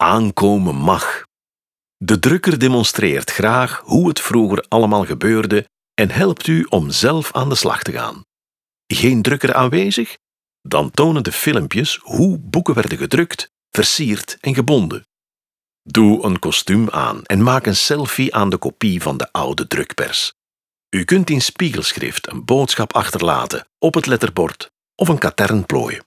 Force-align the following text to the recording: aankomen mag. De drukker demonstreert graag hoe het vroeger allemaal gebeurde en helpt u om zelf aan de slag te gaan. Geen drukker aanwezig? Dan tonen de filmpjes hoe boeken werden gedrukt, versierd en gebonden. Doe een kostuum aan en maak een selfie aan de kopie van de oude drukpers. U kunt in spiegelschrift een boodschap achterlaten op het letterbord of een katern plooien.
aankomen 0.00 0.74
mag. 0.74 1.22
De 1.96 2.18
drukker 2.18 2.58
demonstreert 2.58 3.30
graag 3.30 3.80
hoe 3.84 4.08
het 4.08 4.20
vroeger 4.20 4.64
allemaal 4.68 5.04
gebeurde 5.04 5.68
en 5.94 6.10
helpt 6.10 6.46
u 6.46 6.66
om 6.68 6.90
zelf 6.90 7.32
aan 7.32 7.48
de 7.48 7.54
slag 7.54 7.82
te 7.82 7.92
gaan. 7.92 8.24
Geen 8.86 9.22
drukker 9.22 9.54
aanwezig? 9.54 10.16
Dan 10.62 10.90
tonen 10.90 11.22
de 11.22 11.32
filmpjes 11.32 11.98
hoe 12.02 12.38
boeken 12.38 12.74
werden 12.74 12.98
gedrukt, 12.98 13.50
versierd 13.70 14.36
en 14.40 14.54
gebonden. 14.54 15.06
Doe 15.82 16.24
een 16.24 16.38
kostuum 16.38 16.90
aan 16.90 17.24
en 17.24 17.42
maak 17.42 17.66
een 17.66 17.76
selfie 17.76 18.34
aan 18.34 18.50
de 18.50 18.56
kopie 18.56 19.02
van 19.02 19.16
de 19.16 19.32
oude 19.32 19.66
drukpers. 19.66 20.32
U 20.90 21.04
kunt 21.04 21.30
in 21.30 21.42
spiegelschrift 21.42 22.30
een 22.30 22.44
boodschap 22.44 22.92
achterlaten 22.92 23.66
op 23.78 23.94
het 23.94 24.06
letterbord 24.06 24.70
of 24.94 25.08
een 25.08 25.18
katern 25.18 25.66
plooien. 25.66 26.04